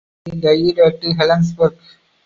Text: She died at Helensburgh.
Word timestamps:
She 0.27 0.35
died 0.41 0.79
at 0.79 0.99
Helensburgh. 0.99 1.77